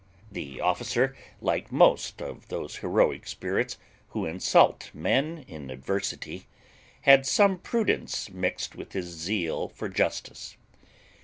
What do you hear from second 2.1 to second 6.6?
of those heroic spirits who insult men in adversity,